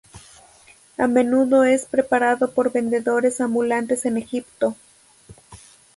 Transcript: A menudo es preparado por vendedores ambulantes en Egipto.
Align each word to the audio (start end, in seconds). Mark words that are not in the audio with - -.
A 0.97 1.05
menudo 1.05 1.63
es 1.63 1.85
preparado 1.85 2.55
por 2.55 2.71
vendedores 2.73 3.39
ambulantes 3.39 4.03
en 4.07 4.17
Egipto. 4.17 4.75